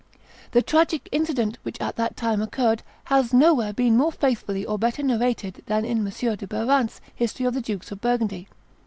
[0.53, 5.03] The tragic incident which at that time occurred has nowhere been more faithfully or better
[5.03, 6.05] narrated than in M.
[6.05, 8.47] de Barante's History of the Dukes of Burgundy.